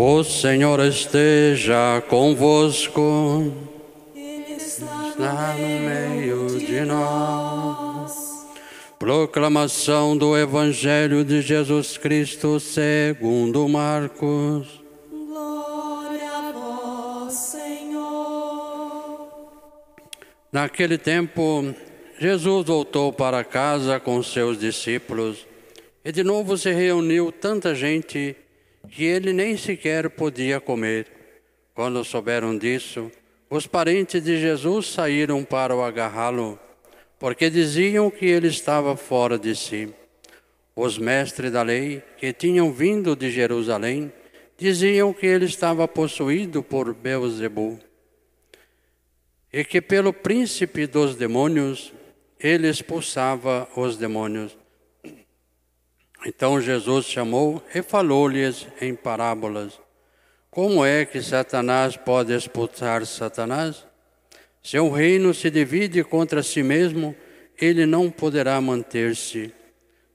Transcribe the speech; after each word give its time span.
O 0.00 0.22
Senhor 0.22 0.78
esteja 0.78 2.00
convosco. 2.08 3.52
Ele 4.14 4.52
está 4.52 5.56
no 5.58 5.80
meio 5.80 6.46
de 6.60 6.82
nós. 6.82 8.46
Proclamação 8.96 10.16
do 10.16 10.38
Evangelho 10.38 11.24
de 11.24 11.42
Jesus 11.42 11.98
Cristo 11.98 12.60
segundo 12.60 13.68
Marcos. 13.68 14.68
Glória 15.10 16.30
a 16.30 16.52
vós, 16.52 17.34
Senhor. 17.34 19.28
Naquele 20.52 20.96
tempo, 20.96 21.74
Jesus 22.20 22.64
voltou 22.64 23.12
para 23.12 23.42
casa 23.42 23.98
com 23.98 24.22
seus 24.22 24.60
discípulos 24.60 25.44
e 26.04 26.12
de 26.12 26.22
novo 26.22 26.56
se 26.56 26.72
reuniu 26.72 27.32
tanta 27.32 27.74
gente 27.74 28.36
que 28.46 28.47
ele 28.96 29.32
nem 29.32 29.56
sequer 29.56 30.08
podia 30.10 30.60
comer. 30.60 31.06
Quando 31.74 32.04
souberam 32.04 32.56
disso, 32.56 33.10
os 33.50 33.66
parentes 33.66 34.22
de 34.22 34.40
Jesus 34.40 34.88
saíram 34.88 35.44
para 35.44 35.74
o 35.74 35.82
agarrá-lo, 35.82 36.58
porque 37.18 37.48
diziam 37.48 38.10
que 38.10 38.26
ele 38.26 38.48
estava 38.48 38.96
fora 38.96 39.38
de 39.38 39.54
si. 39.54 39.92
Os 40.74 40.98
mestres 40.98 41.50
da 41.50 41.62
lei, 41.62 42.02
que 42.16 42.32
tinham 42.32 42.72
vindo 42.72 43.16
de 43.16 43.30
Jerusalém, 43.30 44.12
diziam 44.56 45.12
que 45.12 45.26
ele 45.26 45.44
estava 45.44 45.86
possuído 45.86 46.62
por 46.62 46.92
Beelzebul 46.92 47.78
e 49.52 49.64
que 49.64 49.80
pelo 49.80 50.12
príncipe 50.12 50.86
dos 50.86 51.14
demônios 51.16 51.92
ele 52.38 52.68
expulsava 52.68 53.68
os 53.74 53.96
demônios. 53.96 54.56
Então 56.24 56.60
Jesus 56.60 57.06
chamou 57.06 57.62
e 57.74 57.82
falou-lhes 57.82 58.66
em 58.80 58.94
parábolas: 58.94 59.78
Como 60.50 60.84
é 60.84 61.04
que 61.04 61.22
Satanás 61.22 61.96
pode 61.96 62.34
expulsar 62.34 63.06
Satanás? 63.06 63.86
Se 64.62 64.78
um 64.78 64.90
reino 64.90 65.32
se 65.32 65.50
divide 65.50 66.02
contra 66.02 66.42
si 66.42 66.62
mesmo, 66.62 67.14
ele 67.60 67.86
não 67.86 68.10
poderá 68.10 68.60
manter-se. 68.60 69.52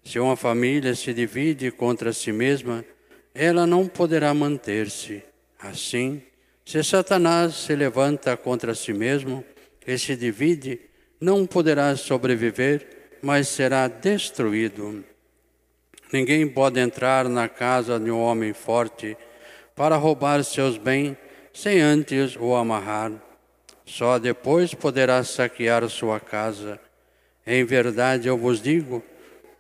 Se 0.04 0.20
uma 0.20 0.36
família 0.36 0.94
se 0.96 1.14
divide 1.14 1.72
contra 1.72 2.12
si 2.12 2.32
mesma, 2.32 2.84
ela 3.34 3.66
não 3.66 3.88
poderá 3.88 4.34
manter-se. 4.34 5.24
Assim, 5.58 6.22
se 6.66 6.84
Satanás 6.84 7.56
se 7.56 7.76
levanta 7.76 8.36
contra 8.36 8.76
si 8.76 8.94
mesmo 8.94 9.44
e 9.88 9.98
se 9.98 10.16
divide, 10.16 10.80
não 11.20 11.46
poderá 11.46 11.96
sobreviver, 11.96 12.86
mas 13.22 13.48
será 13.48 13.88
destruído. 13.88 15.04
Ninguém 16.14 16.48
pode 16.48 16.80
entrar 16.80 17.28
na 17.28 17.50
casa 17.50 18.00
de 18.00 18.12
um 18.12 18.22
homem 18.22 18.54
forte 18.54 19.18
para 19.76 19.96
roubar 19.96 20.44
seus 20.44 20.78
bens 20.78 21.18
sem 21.52 21.82
antes 21.82 22.38
o 22.40 22.54
amarrar. 22.54 23.12
Só 23.84 24.20
depois 24.20 24.76
poderá 24.76 25.24
saquear 25.24 25.90
sua 25.90 26.20
casa. 26.20 26.80
Em 27.48 27.66
verdade, 27.66 28.28
eu 28.28 28.38
vos 28.38 28.62
digo: 28.62 29.02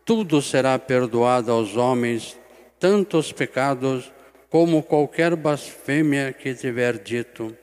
tudo 0.05 0.43
será 0.43 0.77
perdoado 0.77 1.51
aos 1.51 1.75
homens, 1.75 2.37
tanto 2.79 3.17
os 3.17 3.31
pecados 3.31 4.13
como 4.47 4.83
qualquer 4.83 5.35
blasfêmia 5.35 6.31
que 6.31 6.53
tiver 6.53 6.99
dito. 6.99 7.57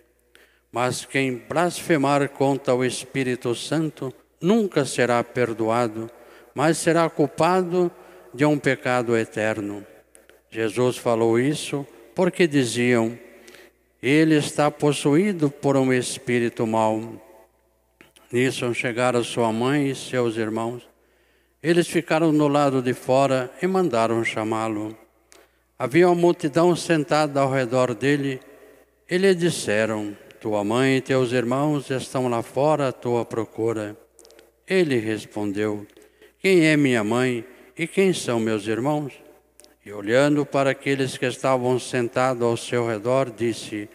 Mas 0.72 1.04
quem 1.04 1.36
blasfemar 1.36 2.28
contra 2.30 2.74
o 2.74 2.84
Espírito 2.84 3.54
Santo 3.54 4.12
nunca 4.40 4.84
será 4.84 5.22
perdoado, 5.22 6.10
mas 6.52 6.76
será 6.76 7.08
culpado 7.08 7.88
de 8.32 8.44
um 8.44 8.58
pecado 8.58 9.16
eterno. 9.16 9.86
Jesus 10.50 10.96
falou 10.96 11.38
isso 11.38 11.86
porque 12.14 12.46
diziam: 12.46 13.18
Ele 14.02 14.36
está 14.36 14.70
possuído 14.70 15.50
por 15.50 15.76
um 15.76 15.92
espírito 15.92 16.66
mau. 16.66 17.20
Nisso 18.32 18.72
chegaram 18.74 19.24
sua 19.24 19.52
mãe 19.52 19.90
e 19.90 19.94
seus 19.94 20.36
irmãos. 20.36 20.88
Eles 21.62 21.88
ficaram 21.88 22.32
no 22.32 22.48
lado 22.48 22.80
de 22.80 22.94
fora 22.94 23.50
e 23.60 23.66
mandaram 23.66 24.24
chamá-lo. 24.24 24.96
Havia 25.78 26.08
uma 26.08 26.14
multidão 26.14 26.74
sentada 26.74 27.40
ao 27.40 27.50
redor 27.50 27.94
dele 27.94 28.40
e 29.08 29.18
lhe 29.18 29.34
disseram: 29.34 30.16
Tua 30.40 30.64
mãe 30.64 30.96
e 30.96 31.00
teus 31.00 31.32
irmãos 31.32 31.90
estão 31.90 32.28
lá 32.28 32.42
fora 32.42 32.88
à 32.88 32.92
tua 32.92 33.24
procura. 33.24 33.96
Ele 34.66 34.98
respondeu: 34.98 35.86
Quem 36.38 36.66
é 36.66 36.76
minha 36.76 37.02
mãe 37.02 37.44
e 37.76 37.86
quem 37.86 38.12
são 38.12 38.38
meus 38.40 38.66
irmãos? 38.66 39.12
E 39.84 39.92
olhando 39.92 40.44
para 40.44 40.70
aqueles 40.70 41.16
que 41.16 41.26
estavam 41.26 41.78
sentados 41.78 42.42
ao 42.42 42.56
seu 42.56 42.86
redor, 42.86 43.30
disse: 43.30 43.88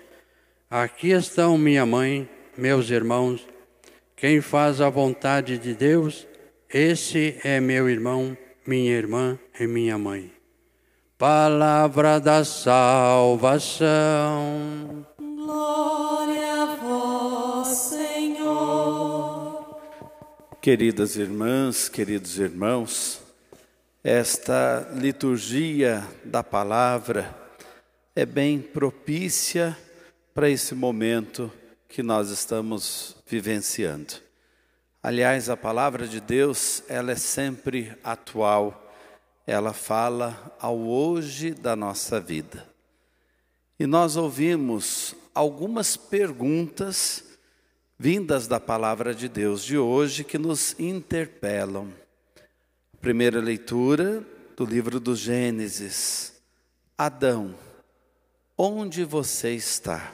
Aqui 0.69 1.11
estão 1.11 1.57
minha 1.57 1.85
mãe, 1.85 2.27
meus 2.57 2.89
irmãos. 2.89 3.47
Quem 4.15 4.41
faz 4.41 4.81
a 4.81 4.89
vontade 4.89 5.57
de 5.57 5.73
Deus, 5.73 6.25
esse 6.69 7.39
é 7.43 7.59
meu 7.59 7.89
irmão, 7.89 8.35
minha 8.65 8.91
irmã 8.91 9.37
e 9.59 9.67
minha 9.67 9.97
mãe. 9.97 10.31
Palavra 11.17 12.19
da 12.19 12.43
salvação. 12.43 13.85
Glória 15.17 16.63
a 16.63 16.75
vós, 16.75 17.67
Senhor. 17.69 19.25
Queridas 20.61 21.15
irmãs, 21.15 21.87
queridos 21.87 22.39
irmãos, 22.39 23.24
esta 24.07 24.87
liturgia 24.93 26.07
da 26.23 26.43
palavra 26.43 27.35
é 28.15 28.23
bem 28.23 28.61
propícia 28.61 29.75
para 30.31 30.47
esse 30.47 30.75
momento 30.75 31.51
que 31.89 32.03
nós 32.03 32.29
estamos 32.29 33.15
vivenciando. 33.25 34.13
Aliás, 35.01 35.49
a 35.49 35.57
palavra 35.57 36.07
de 36.07 36.21
Deus, 36.21 36.83
ela 36.87 37.13
é 37.13 37.15
sempre 37.15 37.97
atual. 38.03 38.93
Ela 39.47 39.73
fala 39.73 40.55
ao 40.59 40.77
hoje 40.77 41.55
da 41.55 41.75
nossa 41.75 42.19
vida. 42.19 42.63
E 43.79 43.87
nós 43.87 44.17
ouvimos 44.17 45.15
algumas 45.33 45.97
perguntas 45.97 47.23
vindas 47.97 48.47
da 48.47 48.59
palavra 48.59 49.15
de 49.15 49.27
Deus 49.27 49.65
de 49.65 49.79
hoje 49.79 50.23
que 50.23 50.37
nos 50.37 50.79
interpelam. 50.79 52.04
Primeira 53.01 53.39
leitura 53.39 54.25
do 54.55 54.65
livro 54.65 54.99
do 54.99 55.15
Gênesis. 55.15 56.33
Adão, 56.97 57.53
onde 58.57 59.03
você 59.03 59.51
está? 59.51 60.13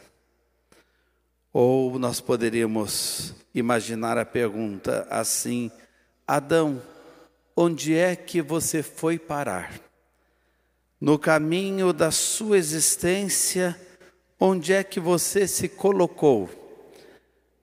Ou 1.53 1.97
nós 1.99 2.19
poderíamos 2.19 3.35
imaginar 3.53 4.17
a 4.17 4.25
pergunta 4.25 5.07
assim: 5.09 5.71
Adão, 6.27 6.81
onde 7.55 7.95
é 7.95 8.15
que 8.15 8.41
você 8.41 8.81
foi 8.81 9.17
parar? 9.19 9.73
No 10.99 11.17
caminho 11.17 11.93
da 11.93 12.11
sua 12.11 12.57
existência, 12.57 13.79
onde 14.39 14.73
é 14.73 14.83
que 14.83 14.99
você 14.99 15.47
se 15.47 15.69
colocou? 15.69 16.49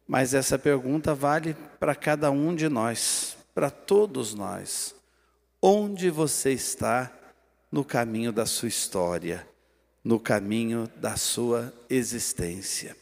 Mas 0.07 0.33
essa 0.33 0.59
pergunta 0.59 1.15
vale 1.15 1.55
para 1.79 1.95
cada 1.95 2.31
um 2.31 2.55
de 2.55 2.69
nós, 2.69 3.37
para 3.55 3.71
todos 3.71 4.33
nós. 4.33 4.98
Onde 5.61 6.09
você 6.09 6.53
está 6.53 7.13
no 7.71 7.85
caminho 7.85 8.33
da 8.33 8.47
sua 8.47 8.69
história, 8.69 9.47
no 10.05 10.21
caminho 10.21 10.89
da 10.97 11.17
sua 11.17 11.73
existência? 11.91 12.97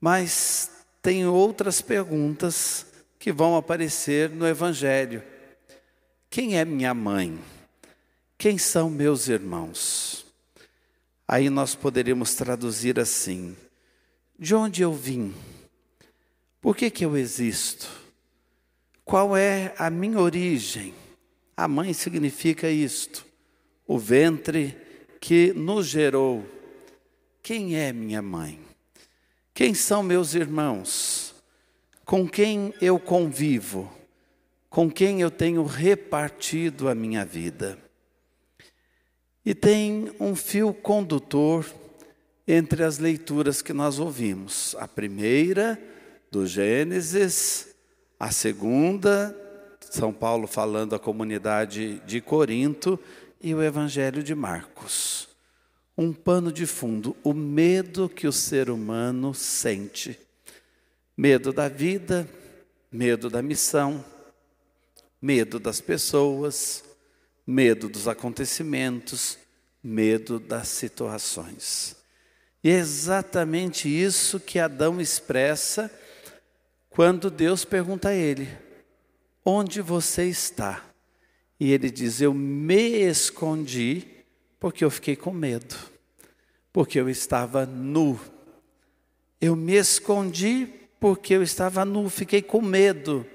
Mas 0.00 0.70
tem 1.02 1.26
outras 1.26 1.82
perguntas 1.82 2.86
que 3.18 3.30
vão 3.30 3.56
aparecer 3.56 4.30
no 4.30 4.46
Evangelho. 4.46 5.22
Quem 6.30 6.58
é 6.58 6.64
minha 6.64 6.94
mãe? 6.94 7.38
Quem 8.38 8.56
são 8.56 8.88
meus 8.88 9.28
irmãos? 9.28 10.24
Aí 11.28 11.50
nós 11.50 11.74
poderíamos 11.74 12.34
traduzir 12.34 12.98
assim: 12.98 13.54
de 14.38 14.54
onde 14.54 14.80
eu 14.80 14.94
vim? 14.94 15.34
Por 16.60 16.74
que, 16.74 16.90
que 16.90 17.04
eu 17.04 17.16
existo? 17.16 17.86
Qual 19.04 19.36
é 19.36 19.74
a 19.76 19.90
minha 19.90 20.18
origem? 20.18 20.94
A 21.60 21.68
mãe 21.68 21.92
significa 21.92 22.70
isto, 22.70 23.26
o 23.86 23.98
ventre 23.98 24.74
que 25.20 25.52
nos 25.52 25.86
gerou. 25.86 26.42
Quem 27.42 27.76
é 27.76 27.92
minha 27.92 28.22
mãe? 28.22 28.58
Quem 29.52 29.74
são 29.74 30.02
meus 30.02 30.34
irmãos? 30.34 31.34
Com 32.02 32.26
quem 32.26 32.72
eu 32.80 32.98
convivo? 32.98 33.92
Com 34.70 34.90
quem 34.90 35.20
eu 35.20 35.30
tenho 35.30 35.62
repartido 35.62 36.88
a 36.88 36.94
minha 36.94 37.26
vida? 37.26 37.78
E 39.44 39.54
tem 39.54 40.10
um 40.18 40.34
fio 40.34 40.72
condutor 40.72 41.70
entre 42.48 42.84
as 42.84 42.96
leituras 42.96 43.60
que 43.60 43.74
nós 43.74 43.98
ouvimos. 43.98 44.74
A 44.78 44.88
primeira, 44.88 45.78
do 46.30 46.46
Gênesis, 46.46 47.68
a 48.18 48.32
segunda, 48.32 49.36
São 49.80 50.12
Paulo 50.12 50.46
falando 50.46 50.94
à 50.94 50.98
comunidade 50.98 52.00
de 52.06 52.20
Corinto, 52.20 52.98
e 53.40 53.54
o 53.54 53.62
Evangelho 53.62 54.22
de 54.22 54.34
Marcos. 54.34 55.28
um 55.96 56.14
pano 56.14 56.50
de 56.50 56.64
fundo, 56.64 57.14
o 57.22 57.34
medo 57.34 58.08
que 58.08 58.26
o 58.26 58.32
ser 58.32 58.70
humano 58.70 59.34
sente. 59.34 60.18
Medo 61.14 61.52
da 61.52 61.68
vida, 61.68 62.26
medo 62.90 63.28
da 63.28 63.42
missão, 63.42 64.02
medo 65.20 65.58
das 65.58 65.78
pessoas, 65.78 66.82
medo 67.46 67.86
dos 67.86 68.08
acontecimentos, 68.08 69.36
medo 69.82 70.38
das 70.38 70.68
situações. 70.68 71.96
E 72.64 72.70
é 72.70 72.78
exatamente 72.78 73.86
isso 73.86 74.40
que 74.40 74.58
Adão 74.58 75.02
expressa 75.02 75.90
quando 76.88 77.30
Deus 77.30 77.62
pergunta 77.62 78.08
a 78.08 78.14
ele: 78.14 78.48
Onde 79.44 79.80
você 79.80 80.24
está? 80.24 80.84
E 81.58 81.72
ele 81.72 81.90
diz: 81.90 82.20
Eu 82.20 82.34
me 82.34 83.00
escondi 83.02 84.06
porque 84.58 84.84
eu 84.84 84.90
fiquei 84.90 85.16
com 85.16 85.32
medo, 85.32 85.76
porque 86.72 87.00
eu 87.00 87.08
estava 87.08 87.64
nu. 87.64 88.18
Eu 89.40 89.56
me 89.56 89.74
escondi 89.74 90.68
porque 90.98 91.34
eu 91.34 91.42
estava 91.42 91.84
nu, 91.84 92.08
fiquei 92.10 92.42
com 92.42 92.60
medo. 92.60 93.26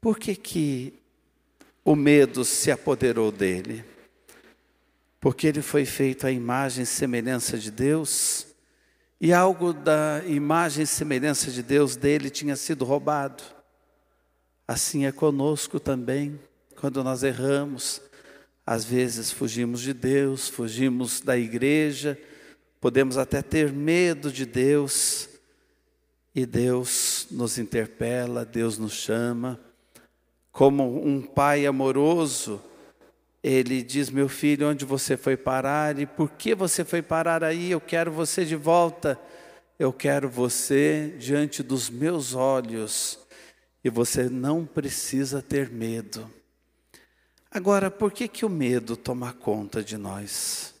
Por 0.00 0.18
que, 0.18 0.36
que 0.36 0.94
o 1.84 1.96
medo 1.96 2.44
se 2.44 2.70
apoderou 2.70 3.32
dele? 3.32 3.84
Porque 5.20 5.46
ele 5.48 5.62
foi 5.62 5.84
feito 5.84 6.26
à 6.26 6.30
imagem 6.30 6.84
e 6.84 6.86
semelhança 6.86 7.58
de 7.58 7.70
Deus, 7.70 8.46
e 9.20 9.32
algo 9.32 9.72
da 9.72 10.22
imagem 10.26 10.82
e 10.82 10.86
semelhança 10.86 11.50
de 11.50 11.62
Deus 11.62 11.94
dele 11.94 12.30
tinha 12.30 12.56
sido 12.56 12.84
roubado. 12.84 13.42
Assim 14.66 15.06
é 15.06 15.12
conosco 15.12 15.80
também, 15.80 16.38
quando 16.76 17.02
nós 17.02 17.22
erramos, 17.22 18.00
às 18.66 18.84
vezes 18.84 19.30
fugimos 19.30 19.80
de 19.80 19.92
Deus, 19.92 20.48
fugimos 20.48 21.20
da 21.20 21.36
igreja, 21.36 22.18
podemos 22.80 23.18
até 23.18 23.42
ter 23.42 23.72
medo 23.72 24.30
de 24.30 24.46
Deus, 24.46 25.28
e 26.34 26.46
Deus 26.46 27.26
nos 27.30 27.58
interpela, 27.58 28.44
Deus 28.44 28.78
nos 28.78 28.94
chama. 28.94 29.60
Como 30.50 31.06
um 31.06 31.20
pai 31.20 31.66
amoroso, 31.66 32.60
ele 33.42 33.82
diz: 33.82 34.08
Meu 34.08 34.28
filho, 34.28 34.68
onde 34.68 34.84
você 34.84 35.16
foi 35.16 35.36
parar 35.36 35.98
e 35.98 36.06
por 36.06 36.30
que 36.30 36.54
você 36.54 36.84
foi 36.84 37.02
parar 37.02 37.44
aí? 37.44 37.70
Eu 37.70 37.80
quero 37.80 38.10
você 38.10 38.44
de 38.44 38.56
volta. 38.56 39.20
Eu 39.78 39.92
quero 39.92 40.28
você 40.28 41.14
diante 41.18 41.62
dos 41.62 41.90
meus 41.90 42.34
olhos. 42.34 43.18
E 43.84 43.90
você 43.90 44.28
não 44.28 44.64
precisa 44.64 45.42
ter 45.42 45.70
medo. 45.70 46.30
Agora, 47.50 47.90
por 47.90 48.12
que, 48.12 48.28
que 48.28 48.46
o 48.46 48.48
medo 48.48 48.96
toma 48.96 49.32
conta 49.32 49.82
de 49.82 49.96
nós? 49.96 50.74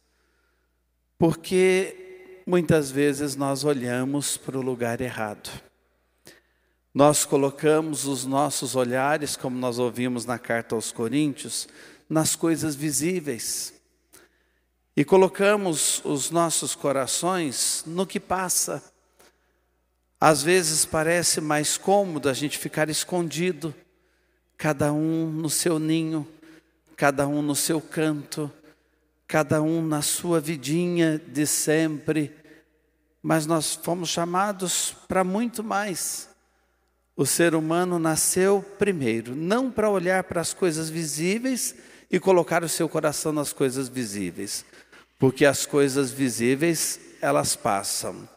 Porque 1.18 2.42
muitas 2.46 2.90
vezes 2.90 3.36
nós 3.36 3.64
olhamos 3.64 4.36
para 4.36 4.58
o 4.58 4.62
lugar 4.62 5.00
errado. 5.00 5.50
Nós 6.94 7.24
colocamos 7.24 8.06
os 8.06 8.26
nossos 8.26 8.76
olhares, 8.76 9.36
como 9.36 9.58
nós 9.58 9.78
ouvimos 9.78 10.26
na 10.26 10.38
carta 10.38 10.74
aos 10.74 10.92
Coríntios, 10.92 11.68
nas 12.08 12.36
coisas 12.36 12.74
visíveis. 12.74 13.72
E 14.94 15.04
colocamos 15.04 16.02
os 16.04 16.30
nossos 16.30 16.74
corações 16.74 17.82
no 17.86 18.06
que 18.06 18.20
passa. 18.20 18.91
Às 20.24 20.40
vezes 20.40 20.84
parece 20.84 21.40
mais 21.40 21.76
cômodo 21.76 22.28
a 22.28 22.32
gente 22.32 22.56
ficar 22.56 22.88
escondido, 22.88 23.74
cada 24.56 24.92
um 24.92 25.28
no 25.28 25.50
seu 25.50 25.80
ninho, 25.80 26.24
cada 26.96 27.26
um 27.26 27.42
no 27.42 27.56
seu 27.56 27.80
canto, 27.80 28.48
cada 29.26 29.60
um 29.60 29.84
na 29.84 30.00
sua 30.00 30.38
vidinha 30.38 31.20
de 31.26 31.44
sempre, 31.44 32.32
mas 33.20 33.46
nós 33.46 33.74
fomos 33.74 34.10
chamados 34.10 34.94
para 35.08 35.24
muito 35.24 35.64
mais. 35.64 36.28
O 37.16 37.26
ser 37.26 37.56
humano 37.56 37.98
nasceu 37.98 38.64
primeiro, 38.78 39.34
não 39.34 39.72
para 39.72 39.90
olhar 39.90 40.22
para 40.22 40.40
as 40.40 40.54
coisas 40.54 40.88
visíveis 40.88 41.74
e 42.08 42.20
colocar 42.20 42.62
o 42.62 42.68
seu 42.68 42.88
coração 42.88 43.32
nas 43.32 43.52
coisas 43.52 43.88
visíveis, 43.88 44.64
porque 45.18 45.44
as 45.44 45.66
coisas 45.66 46.12
visíveis, 46.12 47.00
elas 47.20 47.56
passam. 47.56 48.28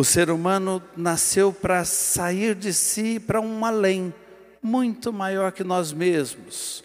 O 0.00 0.04
ser 0.04 0.30
humano 0.30 0.82
nasceu 0.96 1.52
para 1.52 1.84
sair 1.84 2.54
de 2.54 2.72
si 2.72 3.20
para 3.20 3.38
um 3.38 3.66
além, 3.66 4.14
muito 4.62 5.12
maior 5.12 5.52
que 5.52 5.62
nós 5.62 5.92
mesmos. 5.92 6.82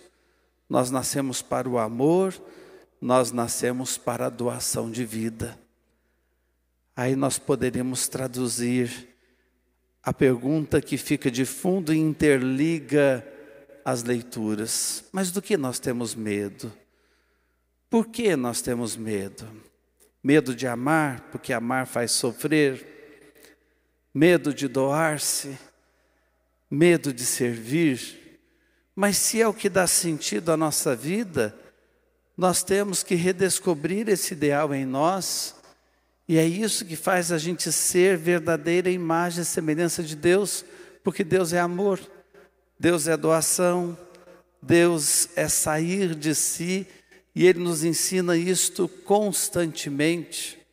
Nós 0.69 0.91
nascemos 0.91 1.41
para 1.41 1.69
o 1.69 1.79
amor, 1.79 2.35
nós 2.99 3.31
nascemos 3.31 3.97
para 3.97 4.25
a 4.25 4.29
doação 4.29 4.91
de 4.91 5.05
vida. 5.05 5.57
Aí 6.93 7.15
nós 7.15 7.39
poderíamos 7.39 8.05
traduzir 8.09 9.15
a 10.03 10.11
pergunta 10.11 10.81
que 10.81 10.97
fica 10.97 11.31
de 11.31 11.45
fundo 11.45 11.93
e 11.93 11.97
interliga 11.97 13.25
as 13.85 14.03
leituras. 14.03 15.05
Mas 15.13 15.31
do 15.31 15.41
que 15.41 15.55
nós 15.55 15.79
temos 15.79 16.15
medo? 16.15 16.69
Por 17.89 18.07
que 18.07 18.35
nós 18.35 18.61
temos 18.61 18.97
medo? 18.97 19.47
Medo 20.21 20.53
de 20.53 20.67
amar, 20.67 21.21
porque 21.31 21.53
amar 21.53 21.87
faz 21.87 22.11
sofrer. 22.11 22.93
Medo 24.15 24.51
de 24.51 24.67
doar-se. 24.67 25.59
Medo 26.71 27.13
de 27.13 27.25
servir 27.25 28.25
mas 28.95 29.17
se 29.17 29.41
é 29.41 29.47
o 29.47 29.53
que 29.53 29.67
dá 29.67 29.85
sentido 29.85 30.51
à 30.51 30.57
nossa 30.57 30.95
vida, 30.95 31.53
nós 32.37 32.63
temos 32.63 33.03
que 33.03 33.13
redescobrir 33.13 34.07
esse 34.07 34.33
ideal 34.33 34.73
em 34.73 34.85
nós, 34.85 35.55
e 36.27 36.37
é 36.37 36.45
isso 36.45 36.85
que 36.85 36.95
faz 36.95 37.31
a 37.31 37.37
gente 37.37 37.71
ser 37.71 38.17
verdadeira 38.17 38.89
imagem 38.89 39.41
e 39.41 39.45
semelhança 39.45 40.01
de 40.01 40.15
Deus, 40.15 40.63
porque 41.03 41.23
Deus 41.23 41.51
é 41.51 41.59
amor, 41.59 41.99
Deus 42.79 43.07
é 43.07 43.17
doação, 43.17 43.97
Deus 44.61 45.29
é 45.35 45.49
sair 45.49 46.15
de 46.15 46.33
si, 46.33 46.87
e 47.35 47.45
Ele 47.45 47.59
nos 47.59 47.83
ensina 47.83 48.37
isto 48.37 48.87
constantemente. 48.87 50.64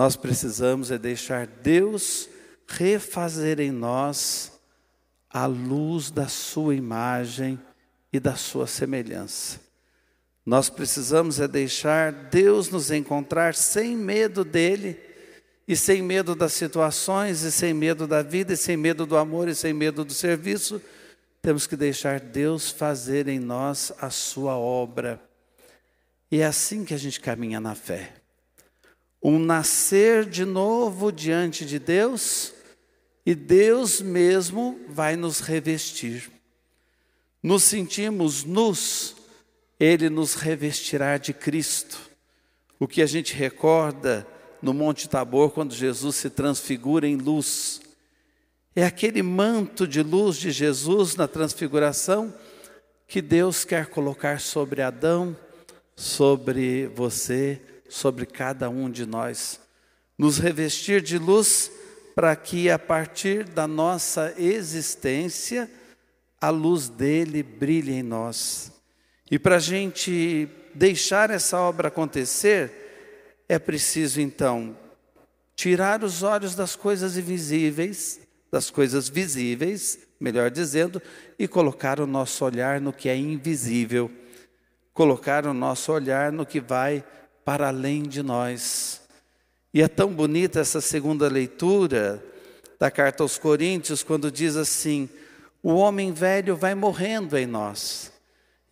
Nós 0.00 0.16
precisamos 0.16 0.90
é 0.90 0.96
deixar 0.96 1.46
Deus 1.46 2.26
refazer 2.66 3.60
em 3.60 3.70
nós 3.70 4.50
à 5.28 5.44
luz 5.44 6.10
da 6.10 6.26
sua 6.26 6.74
imagem 6.74 7.60
e 8.10 8.18
da 8.18 8.34
sua 8.34 8.66
semelhança. 8.66 9.60
Nós 10.46 10.70
precisamos 10.70 11.38
é 11.38 11.46
deixar 11.46 12.12
Deus 12.12 12.70
nos 12.70 12.90
encontrar 12.90 13.54
sem 13.54 13.94
medo 13.94 14.42
dele 14.42 14.98
e 15.68 15.76
sem 15.76 16.00
medo 16.00 16.34
das 16.34 16.54
situações 16.54 17.42
e 17.42 17.52
sem 17.52 17.74
medo 17.74 18.06
da 18.06 18.22
vida 18.22 18.54
e 18.54 18.56
sem 18.56 18.78
medo 18.78 19.04
do 19.04 19.18
amor 19.18 19.48
e 19.48 19.54
sem 19.54 19.74
medo 19.74 20.02
do 20.02 20.14
serviço. 20.14 20.80
Temos 21.42 21.66
que 21.66 21.76
deixar 21.76 22.20
Deus 22.20 22.70
fazer 22.70 23.28
em 23.28 23.38
nós 23.38 23.92
a 24.00 24.08
sua 24.08 24.56
obra. 24.56 25.20
E 26.32 26.40
é 26.40 26.46
assim 26.46 26.86
que 26.86 26.94
a 26.94 26.98
gente 26.98 27.20
caminha 27.20 27.60
na 27.60 27.74
fé. 27.74 28.19
Um 29.22 29.38
nascer 29.38 30.24
de 30.24 30.44
novo 30.44 31.12
diante 31.12 31.64
de 31.64 31.78
Deus 31.78 32.52
e 33.24 33.34
Deus 33.34 34.00
mesmo 34.00 34.80
vai 34.88 35.16
nos 35.16 35.40
revestir. 35.40 36.30
Nos 37.42 37.62
sentimos 37.62 38.44
nus, 38.44 39.16
Ele 39.78 40.08
nos 40.08 40.34
revestirá 40.34 41.18
de 41.18 41.32
Cristo. 41.32 41.98
O 42.78 42.88
que 42.88 43.02
a 43.02 43.06
gente 43.06 43.34
recorda 43.34 44.26
no 44.62 44.72
Monte 44.72 45.08
Tabor, 45.08 45.50
quando 45.50 45.74
Jesus 45.74 46.16
se 46.16 46.30
transfigura 46.30 47.06
em 47.06 47.16
luz, 47.16 47.80
é 48.74 48.84
aquele 48.84 49.22
manto 49.22 49.86
de 49.86 50.02
luz 50.02 50.36
de 50.36 50.50
Jesus 50.50 51.16
na 51.16 51.26
transfiguração 51.26 52.32
que 53.06 53.20
Deus 53.20 53.64
quer 53.64 53.86
colocar 53.86 54.40
sobre 54.40 54.82
Adão, 54.82 55.36
sobre 55.96 56.86
você, 56.88 57.60
sobre 57.90 58.24
cada 58.24 58.70
um 58.70 58.88
de 58.88 59.04
nós. 59.04 59.60
Nos 60.16 60.38
revestir 60.38 61.02
de 61.02 61.18
luz 61.18 61.70
para 62.14 62.34
que 62.36 62.70
a 62.70 62.78
partir 62.78 63.44
da 63.44 63.66
nossa 63.66 64.32
existência 64.38 65.68
a 66.40 66.48
luz 66.48 66.88
dele 66.88 67.42
brilhe 67.42 67.92
em 67.92 68.02
nós. 68.02 68.72
E 69.30 69.38
para 69.38 69.56
a 69.56 69.60
gente 69.60 70.48
deixar 70.74 71.30
essa 71.30 71.58
obra 71.58 71.88
acontecer, 71.88 73.44
é 73.48 73.58
preciso 73.58 74.20
então 74.20 74.76
tirar 75.54 76.02
os 76.02 76.22
olhos 76.22 76.54
das 76.54 76.74
coisas 76.74 77.18
invisíveis, 77.18 78.20
das 78.50 78.70
coisas 78.70 79.08
visíveis, 79.08 79.98
melhor 80.18 80.50
dizendo, 80.50 81.02
e 81.38 81.46
colocar 81.46 82.00
o 82.00 82.06
nosso 82.06 82.44
olhar 82.44 82.80
no 82.80 82.92
que 82.92 83.08
é 83.08 83.16
invisível, 83.16 84.10
colocar 84.94 85.46
o 85.46 85.52
nosso 85.52 85.92
olhar 85.92 86.32
no 86.32 86.46
que 86.46 86.60
vai 86.60 87.04
para 87.44 87.68
além 87.68 88.02
de 88.02 88.22
nós. 88.22 89.00
E 89.72 89.82
é 89.82 89.88
tão 89.88 90.12
bonita 90.12 90.60
essa 90.60 90.80
segunda 90.80 91.28
leitura 91.28 92.22
da 92.78 92.90
carta 92.90 93.22
aos 93.22 93.38
Coríntios, 93.38 94.02
quando 94.02 94.30
diz 94.30 94.56
assim: 94.56 95.08
o 95.62 95.74
homem 95.74 96.12
velho 96.12 96.56
vai 96.56 96.74
morrendo 96.74 97.36
em 97.36 97.46
nós, 97.46 98.12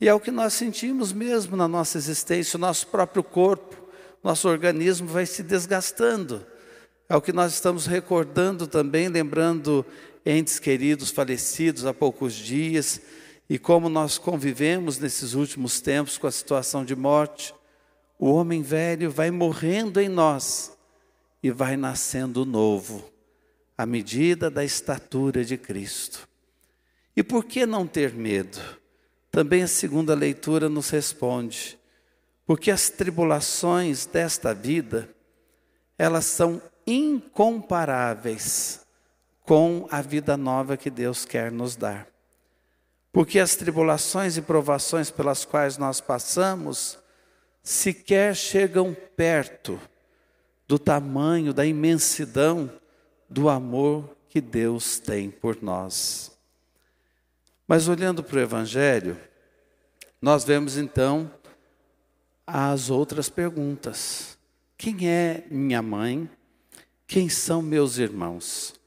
E 0.00 0.08
é 0.08 0.14
o 0.14 0.20
que 0.20 0.30
nós 0.30 0.54
sentimos 0.54 1.12
mesmo 1.12 1.56
na 1.56 1.66
nossa 1.66 1.98
existência, 1.98 2.56
o 2.56 2.60
nosso 2.60 2.86
próprio 2.86 3.22
corpo, 3.22 3.76
nosso 4.22 4.48
organismo 4.48 5.08
vai 5.08 5.26
se 5.26 5.42
desgastando. 5.42 6.46
É 7.08 7.16
o 7.16 7.20
que 7.20 7.32
nós 7.32 7.54
estamos 7.54 7.86
recordando 7.86 8.66
também, 8.66 9.08
lembrando 9.08 9.84
entes 10.24 10.58
queridos 10.58 11.10
falecidos 11.10 11.86
há 11.86 11.94
poucos 11.94 12.34
dias 12.34 13.00
e 13.48 13.58
como 13.58 13.88
nós 13.88 14.18
convivemos 14.18 14.98
nesses 14.98 15.32
últimos 15.34 15.80
tempos 15.80 16.18
com 16.18 16.26
a 16.26 16.30
situação 16.30 16.84
de 16.84 16.94
morte. 16.94 17.54
O 18.18 18.32
homem 18.32 18.62
velho 18.62 19.10
vai 19.10 19.30
morrendo 19.30 20.00
em 20.00 20.08
nós 20.08 20.76
e 21.42 21.50
vai 21.50 21.76
nascendo 21.76 22.44
novo, 22.44 23.08
à 23.76 23.86
medida 23.86 24.50
da 24.50 24.64
estatura 24.64 25.44
de 25.44 25.56
Cristo. 25.56 26.28
E 27.16 27.22
por 27.22 27.44
que 27.44 27.64
não 27.64 27.86
ter 27.86 28.12
medo? 28.12 28.60
Também 29.30 29.62
a 29.62 29.68
segunda 29.68 30.14
leitura 30.14 30.68
nos 30.68 30.90
responde. 30.90 31.78
Porque 32.44 32.70
as 32.70 32.88
tribulações 32.88 34.06
desta 34.06 34.52
vida, 34.54 35.08
elas 35.96 36.24
são 36.24 36.60
incomparáveis 36.86 38.80
com 39.44 39.86
a 39.90 40.02
vida 40.02 40.36
nova 40.36 40.76
que 40.76 40.90
Deus 40.90 41.24
quer 41.24 41.52
nos 41.52 41.76
dar. 41.76 42.08
Porque 43.12 43.38
as 43.38 43.54
tribulações 43.54 44.36
e 44.36 44.42
provações 44.42 45.10
pelas 45.10 45.44
quais 45.44 45.78
nós 45.78 46.00
passamos 46.00 46.98
sequer 47.68 48.34
chegam 48.34 48.96
perto 49.14 49.78
do 50.66 50.78
tamanho, 50.78 51.52
da 51.52 51.66
imensidão 51.66 52.72
do 53.28 53.46
amor 53.50 54.16
que 54.26 54.40
Deus 54.40 54.98
tem 54.98 55.30
por 55.30 55.62
nós. 55.62 56.34
Mas 57.66 57.86
olhando 57.86 58.24
para 58.24 58.38
o 58.38 58.40
Evangelho, 58.40 59.20
nós 60.18 60.44
vemos 60.44 60.78
então 60.78 61.30
as 62.46 62.88
outras 62.88 63.28
perguntas. 63.28 64.38
Quem 64.78 65.06
é 65.06 65.44
minha 65.50 65.82
mãe? 65.82 66.26
Quem 67.06 67.28
são 67.28 67.60
meus 67.60 67.98
irmãos? 67.98 68.80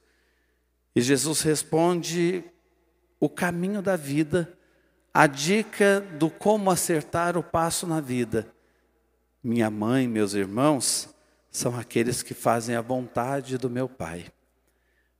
E 0.95 1.01
Jesus 1.01 1.41
responde 1.41 2.43
o 3.19 3.29
caminho 3.29 3.79
da 3.79 3.95
vida, 3.95 4.57
a 5.13 5.27
dica 5.27 6.01
do 6.17 6.31
como 6.31 6.71
acertar 6.71 7.37
o 7.37 7.43
passo 7.43 7.85
na 7.85 8.01
vida. 8.01 8.51
Minha 9.43 9.69
mãe, 9.69 10.07
meus 10.07 10.33
irmãos, 10.33 11.09
são 11.49 11.77
aqueles 11.77 12.21
que 12.23 12.33
fazem 12.33 12.75
a 12.75 12.81
vontade 12.81 13.57
do 13.57 13.69
meu 13.69 13.89
Pai. 13.89 14.25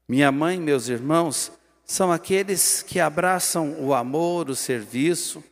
Minha 0.08 0.32
mãe, 0.32 0.60
meus 0.60 0.88
irmãos, 0.88 1.51
são 1.86 2.12
aqueles 2.12 2.84
que 2.84 3.00
abraçam 3.00 3.84
o 3.84 3.94
amor, 3.94 4.50
o 4.50 4.56
serviço, 4.56 5.44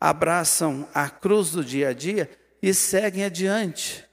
abraçam 0.00 0.88
a 0.92 1.08
cruz 1.08 1.50
do 1.50 1.64
dia 1.64 1.88
a 1.88 1.92
dia 1.92 2.30
e 2.62 2.74
seguem 2.74 3.24
adiante 3.24 4.04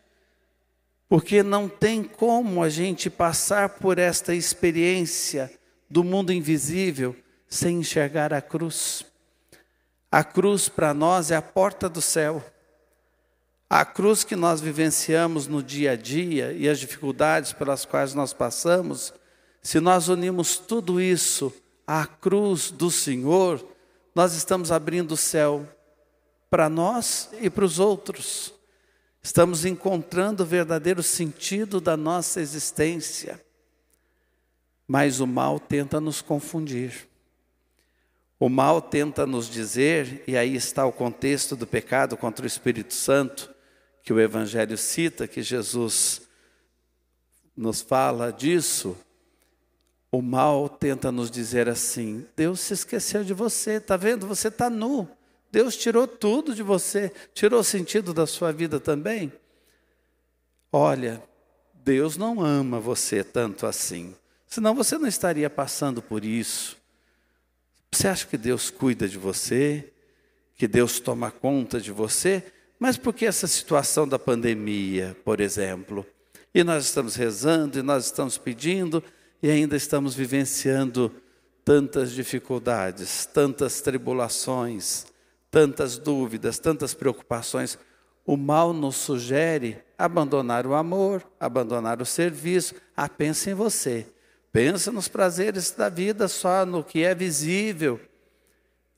porque 1.09 1.41
não 1.41 1.67
tem 1.67 2.03
como 2.03 2.61
a 2.61 2.69
gente 2.69 3.09
passar 3.09 3.69
por 3.69 3.97
esta 3.97 4.35
experiência 4.35 5.51
do 5.89 6.03
mundo 6.03 6.31
invisível 6.31 7.15
sem 7.47 7.79
enxergar 7.79 8.31
a 8.31 8.39
cruz. 8.39 9.03
A 10.11 10.23
cruz 10.23 10.69
para 10.69 10.93
nós 10.93 11.31
é 11.31 11.35
a 11.35 11.41
porta 11.41 11.89
do 11.89 11.99
céu. 11.99 12.45
A 13.69 13.85
cruz 13.85 14.23
que 14.23 14.35
nós 14.35 14.59
vivenciamos 14.59 15.45
no 15.45 15.61
dia 15.61 15.91
a 15.91 15.95
dia 15.95 16.51
e 16.53 16.67
as 16.67 16.79
dificuldades 16.79 17.53
pelas 17.53 17.85
quais 17.85 18.15
nós 18.15 18.33
passamos, 18.33 19.13
se 19.61 19.79
nós 19.79 20.07
unimos 20.07 20.57
tudo 20.57 20.99
isso 20.99 21.53
à 21.85 22.07
cruz 22.07 22.71
do 22.71 22.89
Senhor, 22.89 23.63
nós 24.15 24.33
estamos 24.33 24.71
abrindo 24.71 25.11
o 25.11 25.17
céu 25.17 25.67
para 26.49 26.67
nós 26.67 27.29
e 27.39 27.47
para 27.47 27.63
os 27.63 27.77
outros. 27.77 28.51
Estamos 29.21 29.65
encontrando 29.65 30.41
o 30.41 30.47
verdadeiro 30.47 31.03
sentido 31.03 31.79
da 31.79 31.95
nossa 31.95 32.41
existência. 32.41 33.39
Mas 34.87 35.19
o 35.19 35.27
mal 35.27 35.59
tenta 35.59 36.01
nos 36.01 36.23
confundir. 36.23 37.07
O 38.39 38.49
mal 38.49 38.81
tenta 38.81 39.27
nos 39.27 39.47
dizer, 39.47 40.23
e 40.25 40.35
aí 40.35 40.55
está 40.55 40.87
o 40.87 40.91
contexto 40.91 41.55
do 41.55 41.67
pecado 41.67 42.17
contra 42.17 42.45
o 42.45 42.47
Espírito 42.47 42.95
Santo, 42.95 43.53
que 44.03 44.13
o 44.13 44.19
Evangelho 44.19 44.77
cita, 44.77 45.27
que 45.27 45.41
Jesus 45.41 46.21
nos 47.55 47.81
fala 47.81 48.31
disso. 48.31 48.97
O 50.11 50.21
mal 50.21 50.67
tenta 50.67 51.11
nos 51.11 51.29
dizer 51.29 51.69
assim: 51.69 52.25
Deus 52.35 52.59
se 52.59 52.73
esqueceu 52.73 53.23
de 53.23 53.33
você, 53.33 53.73
está 53.73 53.97
vendo? 53.97 54.27
Você 54.27 54.47
está 54.47 54.69
nu. 54.69 55.07
Deus 55.51 55.75
tirou 55.75 56.07
tudo 56.07 56.53
de 56.53 56.63
você, 56.63 57.11
tirou 57.33 57.59
o 57.59 57.63
sentido 57.63 58.13
da 58.13 58.25
sua 58.25 58.51
vida 58.51 58.79
também. 58.79 59.31
Olha, 60.71 61.21
Deus 61.73 62.17
não 62.17 62.41
ama 62.41 62.79
você 62.79 63.23
tanto 63.23 63.65
assim, 63.65 64.15
senão 64.45 64.75
você 64.75 64.97
não 64.97 65.07
estaria 65.07 65.49
passando 65.49 66.01
por 66.01 66.23
isso. 66.23 66.77
Você 67.91 68.07
acha 68.07 68.27
que 68.27 68.37
Deus 68.37 68.69
cuida 68.69 69.07
de 69.07 69.17
você, 69.17 69.91
que 70.55 70.67
Deus 70.67 70.99
toma 70.99 71.31
conta 71.31 71.81
de 71.81 71.91
você, 71.91 72.43
mas 72.79 72.97
por 72.97 73.13
que 73.13 73.25
essa 73.25 73.47
situação 73.47 74.07
da 74.07 74.17
pandemia, 74.17 75.15
por 75.23 75.41
exemplo? 75.41 76.05
E 76.53 76.63
nós 76.63 76.85
estamos 76.85 77.15
rezando, 77.15 77.77
e 77.77 77.83
nós 77.83 78.05
estamos 78.05 78.37
pedindo, 78.37 79.03
e 79.43 79.49
ainda 79.49 79.75
estamos 79.75 80.15
vivenciando 80.15 81.11
tantas 81.63 82.11
dificuldades, 82.11 83.25
tantas 83.25 83.81
tribulações 83.81 85.05
tantas 85.51 85.97
dúvidas, 85.97 86.59
tantas 86.59 86.93
preocupações, 86.93 87.77
o 88.25 88.37
mal 88.37 88.73
nos 88.73 88.95
sugere 88.95 89.79
abandonar 89.97 90.65
o 90.67 90.75
amor, 90.75 91.23
abandonar 91.39 92.01
o 92.01 92.05
serviço. 92.05 92.75
Ah, 92.95 93.09
pensa 93.09 93.49
em 93.49 93.53
você. 93.53 94.05
Pensa 94.51 94.91
nos 94.91 95.07
prazeres 95.07 95.71
da 95.71 95.89
vida 95.89 96.27
só 96.27 96.65
no 96.65 96.83
que 96.83 97.03
é 97.03 97.15
visível. 97.15 97.99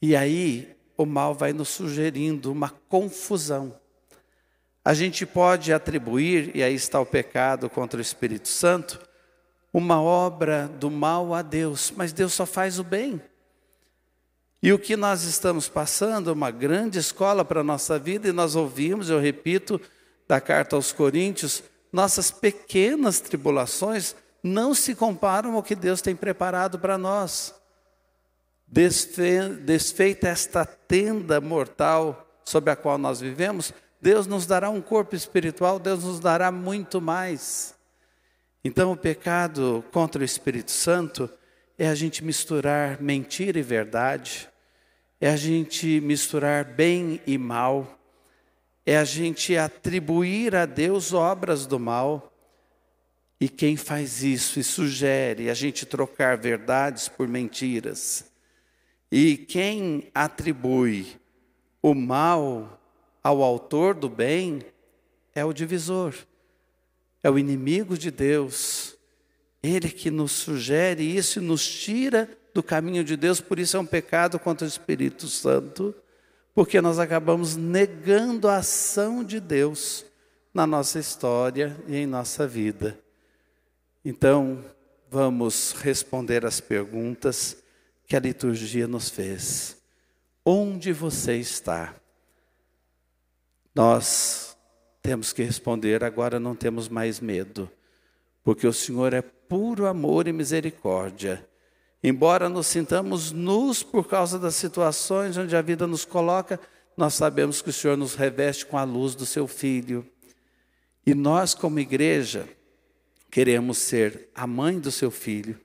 E 0.01 0.15
aí 0.15 0.75
o 0.97 1.05
mal 1.05 1.33
vai 1.33 1.53
nos 1.53 1.69
sugerindo 1.69 2.51
uma 2.51 2.69
confusão. 2.69 3.75
A 4.83 4.93
gente 4.93 5.25
pode 5.25 5.71
atribuir, 5.71 6.55
e 6.55 6.63
aí 6.63 6.73
está 6.73 6.99
o 6.99 7.05
pecado 7.05 7.69
contra 7.69 7.99
o 7.99 8.01
Espírito 8.01 8.47
Santo, 8.47 8.99
uma 9.73 10.01
obra 10.01 10.67
do 10.67 10.89
mal 10.89 11.33
a 11.33 11.41
Deus, 11.41 11.93
mas 11.95 12.11
Deus 12.11 12.33
só 12.33 12.45
faz 12.45 12.79
o 12.79 12.83
bem. 12.83 13.21
E 14.61 14.73
o 14.73 14.79
que 14.79 14.95
nós 14.95 15.23
estamos 15.23 15.69
passando 15.69 16.29
é 16.29 16.33
uma 16.33 16.51
grande 16.51 16.99
escola 16.99 17.45
para 17.45 17.61
a 17.61 17.63
nossa 17.63 17.97
vida, 17.97 18.27
e 18.27 18.31
nós 18.31 18.55
ouvimos, 18.55 19.09
eu 19.09 19.19
repito, 19.19 19.79
da 20.27 20.41
carta 20.41 20.75
aos 20.75 20.91
Coríntios, 20.91 21.63
nossas 21.91 22.31
pequenas 22.31 23.19
tribulações 23.19 24.15
não 24.43 24.73
se 24.73 24.95
comparam 24.95 25.55
ao 25.55 25.63
que 25.63 25.75
Deus 25.75 26.01
tem 26.01 26.15
preparado 26.15 26.79
para 26.79 26.97
nós. 26.97 27.53
Desfeita 28.71 30.29
esta 30.29 30.65
tenda 30.65 31.41
mortal 31.41 32.41
sobre 32.45 32.71
a 32.71 32.75
qual 32.75 32.97
nós 32.97 33.19
vivemos, 33.19 33.73
Deus 34.01 34.25
nos 34.25 34.45
dará 34.45 34.69
um 34.69 34.81
corpo 34.81 35.13
espiritual, 35.13 35.77
Deus 35.77 36.05
nos 36.05 36.21
dará 36.21 36.51
muito 36.51 37.01
mais. 37.01 37.75
Então, 38.63 38.93
o 38.93 38.97
pecado 38.97 39.83
contra 39.91 40.21
o 40.21 40.25
Espírito 40.25 40.71
Santo 40.71 41.29
é 41.77 41.87
a 41.87 41.95
gente 41.95 42.23
misturar 42.23 43.01
mentira 43.01 43.59
e 43.59 43.61
verdade, 43.61 44.49
é 45.19 45.29
a 45.29 45.35
gente 45.35 45.99
misturar 45.99 46.63
bem 46.63 47.21
e 47.27 47.37
mal, 47.37 47.99
é 48.85 48.97
a 48.97 49.03
gente 49.03 49.57
atribuir 49.57 50.55
a 50.55 50.65
Deus 50.65 51.13
obras 51.13 51.65
do 51.65 51.77
mal. 51.79 52.31
E 53.39 53.49
quem 53.49 53.75
faz 53.75 54.23
isso 54.23 54.59
e 54.59 54.63
sugere 54.63 55.49
a 55.49 55.53
gente 55.53 55.85
trocar 55.85 56.37
verdades 56.37 57.09
por 57.09 57.27
mentiras, 57.27 58.30
e 59.11 59.35
quem 59.35 60.09
atribui 60.15 61.19
o 61.81 61.93
mal 61.93 62.79
ao 63.21 63.43
autor 63.43 63.93
do 63.93 64.09
bem, 64.09 64.61
é 65.35 65.43
o 65.43 65.53
divisor, 65.53 66.13
é 67.21 67.29
o 67.29 67.37
inimigo 67.37 67.97
de 67.97 68.09
Deus. 68.09 68.97
Ele 69.61 69.89
que 69.89 70.09
nos 70.09 70.31
sugere 70.31 71.03
isso 71.03 71.39
e 71.39 71.43
nos 71.43 71.67
tira 71.67 72.29
do 72.53 72.63
caminho 72.63 73.03
de 73.03 73.15
Deus, 73.15 73.41
por 73.41 73.59
isso 73.59 73.77
é 73.77 73.79
um 73.79 73.85
pecado 73.85 74.39
contra 74.39 74.65
o 74.65 74.67
Espírito 74.67 75.27
Santo, 75.27 75.93
porque 76.53 76.81
nós 76.81 76.97
acabamos 76.99 77.55
negando 77.55 78.47
a 78.47 78.57
ação 78.57 79.23
de 79.23 79.39
Deus 79.39 80.05
na 80.53 80.65
nossa 80.65 80.99
história 80.99 81.77
e 81.87 81.95
em 81.95 82.05
nossa 82.05 82.47
vida. 82.47 82.99
Então, 84.03 84.63
vamos 85.09 85.73
responder 85.73 86.45
as 86.45 86.59
perguntas 86.59 87.60
que 88.11 88.15
a 88.17 88.19
liturgia 88.19 88.89
nos 88.89 89.07
fez. 89.07 89.81
Onde 90.45 90.91
você 90.91 91.37
está? 91.37 91.95
Nós 93.73 94.57
temos 95.01 95.31
que 95.31 95.41
responder, 95.41 96.03
agora 96.03 96.37
não 96.37 96.53
temos 96.53 96.89
mais 96.89 97.21
medo, 97.21 97.71
porque 98.43 98.67
o 98.67 98.73
Senhor 98.73 99.13
é 99.13 99.21
puro 99.21 99.85
amor 99.85 100.27
e 100.27 100.33
misericórdia 100.33 101.47
Embora 102.03 102.49
nos 102.49 102.67
sintamos 102.67 103.31
nus 103.31 103.81
por 103.81 104.07
causa 104.07 104.39
das 104.39 104.55
situações 104.55 105.37
onde 105.37 105.55
a 105.55 105.61
vida 105.61 105.85
nos 105.85 106.03
coloca, 106.03 106.59
nós 106.97 107.13
sabemos 107.13 107.61
que 107.61 107.69
o 107.69 107.73
Senhor 107.73 107.95
nos 107.95 108.15
reveste 108.15 108.65
com 108.65 108.77
a 108.77 108.83
luz 108.83 109.13
do 109.13 109.25
seu 109.25 109.47
Filho. 109.47 110.05
E 111.05 111.13
nós, 111.13 111.53
como 111.53 111.79
igreja, 111.79 112.49
queremos 113.29 113.77
ser 113.77 114.29
a 114.33 114.47
mãe 114.47 114.79
do 114.79 114.91
seu 114.91 115.11
Filho, 115.11 115.59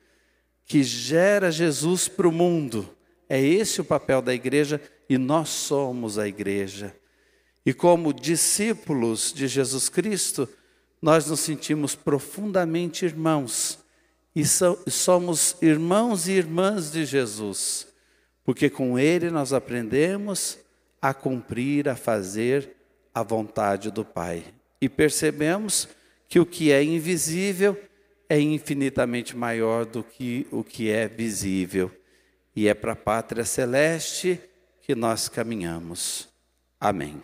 que 0.66 0.82
gera 0.82 1.50
Jesus 1.50 2.08
para 2.08 2.28
o 2.28 2.32
mundo. 2.32 2.88
É 3.28 3.40
esse 3.40 3.80
o 3.80 3.84
papel 3.84 4.20
da 4.20 4.34
igreja 4.34 4.80
e 5.08 5.16
nós 5.16 5.48
somos 5.48 6.18
a 6.18 6.28
igreja. 6.28 6.94
E 7.64 7.72
como 7.72 8.12
discípulos 8.12 9.32
de 9.32 9.48
Jesus 9.48 9.88
Cristo, 9.88 10.48
nós 11.00 11.26
nos 11.26 11.40
sentimos 11.40 11.94
profundamente 11.94 13.04
irmãos 13.04 13.78
e 14.34 14.44
somos 14.44 15.56
irmãos 15.62 16.28
e 16.28 16.32
irmãs 16.32 16.90
de 16.92 17.06
Jesus, 17.06 17.86
porque 18.44 18.68
com 18.68 18.98
Ele 18.98 19.30
nós 19.30 19.54
aprendemos 19.54 20.58
a 21.00 21.14
cumprir, 21.14 21.88
a 21.88 21.96
fazer 21.96 22.76
a 23.14 23.22
vontade 23.22 23.90
do 23.90 24.04
Pai. 24.04 24.44
E 24.78 24.90
percebemos 24.90 25.88
que 26.28 26.38
o 26.38 26.44
que 26.44 26.70
é 26.70 26.84
invisível 26.84 27.80
é 28.28 28.40
infinitamente 28.40 29.36
maior 29.36 29.84
do 29.84 30.02
que 30.02 30.46
o 30.50 30.64
que 30.64 30.90
é 30.90 31.06
visível. 31.06 31.90
E 32.54 32.68
é 32.68 32.74
para 32.74 32.92
a 32.92 32.96
pátria 32.96 33.44
celeste 33.44 34.40
que 34.82 34.94
nós 34.94 35.28
caminhamos. 35.28 36.28
Amém. 36.80 37.22